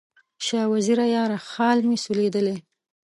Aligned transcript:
شاه 0.45 0.67
وزیره 0.73 1.05
یاره، 1.15 1.37
خال 1.49 1.77
مې 1.87 1.97
سولېدلی 2.05 2.57